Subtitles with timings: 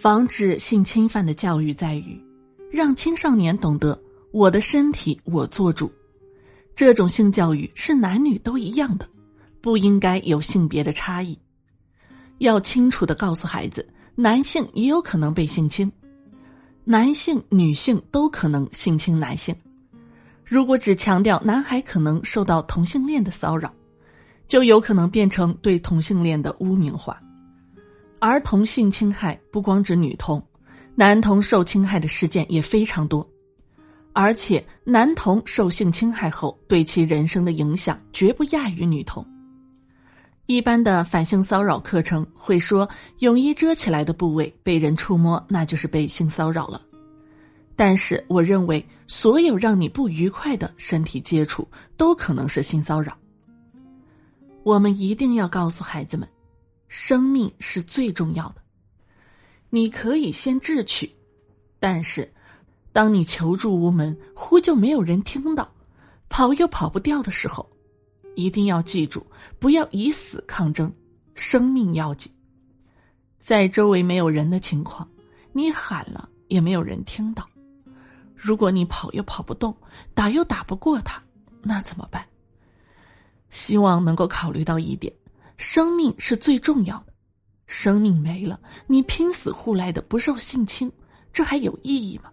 [0.00, 2.18] 防止性侵犯的教育在于，
[2.70, 4.00] 让青少年懂得
[4.32, 5.92] 我的身体我做主。
[6.74, 9.06] 这种性教育是男女都一样的，
[9.60, 11.38] 不应该有性别的差异。
[12.38, 15.92] 要清楚的告诉孩子，男性也有可能被性侵，
[16.84, 19.54] 男性、女性都可能性侵男性。
[20.46, 23.70] 如果只强调男孩可能受到同性恋的骚扰，
[24.48, 27.22] 就有可能变成对同性恋的污名化。
[28.20, 30.42] 儿童性侵害不光指女童，
[30.94, 33.26] 男童受侵害的事件也非常多，
[34.12, 39.26] 而且男童受性侵害后对其人生的影响绝不亚于女童。
[40.44, 42.86] 一般的反性骚扰课程会说，
[43.20, 46.82] 泳衣遮起来的部位被人触摸，那就是被性骚扰了。
[47.74, 51.66] 但是，我认为所有让你不愉快的身体接触
[51.96, 53.16] 都可能是性骚扰。
[54.62, 56.28] 我们一定要告诉孩子们，
[56.90, 58.56] 生命是最重要的。
[59.68, 61.08] 你可以先智取，
[61.78, 62.28] 但是，
[62.92, 65.72] 当你求助无门、呼救没有人听到、
[66.28, 67.64] 跑又跑不掉的时候。
[68.34, 69.24] 一定要记住，
[69.58, 70.92] 不要以死抗争，
[71.34, 72.32] 生命要紧。
[73.38, 75.08] 在周围没有人的情况，
[75.52, 77.48] 你喊了也没有人听到。
[78.34, 79.76] 如果你跑又跑不动，
[80.12, 81.22] 打又打不过他，
[81.62, 82.24] 那怎么办？
[83.50, 85.12] 希望能够考虑到一点：
[85.60, 87.12] 生命是最重要的。
[87.66, 90.90] 生命没了，你拼死护来的不受性侵，
[91.34, 92.32] 这还有意义吗？